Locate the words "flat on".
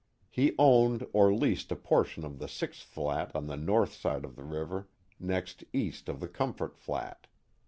2.81-3.45